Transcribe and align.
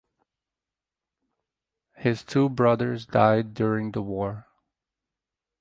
His 1.97 2.23
two 2.23 2.49
brothers 2.49 3.05
died 3.05 3.53
during 3.53 3.91
the 3.91 4.01
war. 4.01 4.47